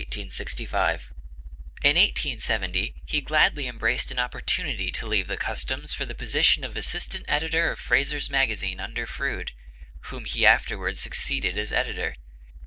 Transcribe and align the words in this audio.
In 0.01 0.25
1870 0.29 2.95
he 3.05 3.21
gladly 3.21 3.67
embraced 3.67 4.09
an 4.09 4.17
opportunity 4.17 4.91
to 4.93 5.05
leave 5.05 5.27
the 5.27 5.37
Customs 5.37 5.93
for 5.93 6.05
the 6.05 6.15
position 6.15 6.63
of 6.63 6.75
assistant 6.75 7.23
editor 7.27 7.69
of 7.69 7.77
Fraser's 7.77 8.27
Magazine 8.27 8.79
under 8.79 9.05
Froude, 9.05 9.51
whom 10.05 10.25
he 10.25 10.43
afterward 10.43 10.97
succeeded 10.97 11.55
as 11.55 11.71
editor. 11.71 12.15